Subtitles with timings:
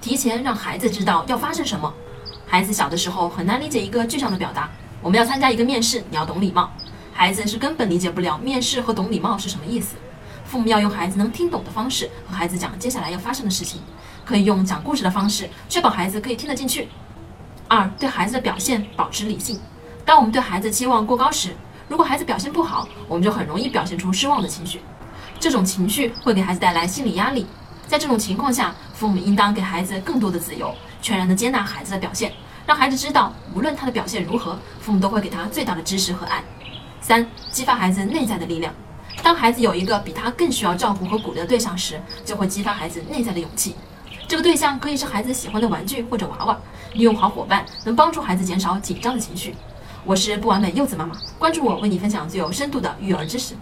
[0.00, 1.92] 提前让孩子知道要发生什么。
[2.46, 4.68] 孩子小的时候很难理解一个具象的表达。
[5.02, 6.70] 我们要参加一个面试，你要懂礼貌。
[7.12, 9.96] 孩子是根本理解不了面试和懂礼貌是什么意思。
[10.44, 13.80] 父母要用孩子能听懂的方式和孩子讲接下来要发生的事情，
[14.24, 16.88] 可以用讲故事的方式，确保孩子可以听得进去。
[17.68, 19.60] 二，对孩子的表现保持理性。
[20.04, 21.54] 当我们对孩子期望过高时，
[21.88, 24.80] 如果孩子表现不好，我们就很容易表现出失望的情绪。
[25.38, 27.46] 这种情绪会给孩子带来心理压力。
[27.90, 30.72] 在这种情况下，父母应当给孩子更多的自由，
[31.02, 32.32] 全然的接纳孩子的表现，
[32.64, 36.40] 让孩子知道，无论他的表现如何，父母都会给他最大的支持和爱。
[37.00, 38.72] 三、激发孩子内在的力量。
[39.24, 43.74] 当孩子有一个比他更需要照顾和鼓励的对象时，就会激发孩子内在的勇气。
[44.28, 46.56] 这个对象可以是孩子喜欢的玩具或者娃娃。
[46.92, 49.56] 利用好伙伴，能帮助孩子减少紧张的情绪。
[50.04, 53.56] 我是不完美柚子妈妈，关注我，为你分享最有深度的育儿知识。